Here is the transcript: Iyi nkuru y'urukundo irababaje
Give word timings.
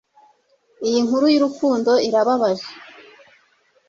Iyi 0.87 0.99
nkuru 1.05 1.25
y'urukundo 1.33 1.91
irababaje 2.07 2.69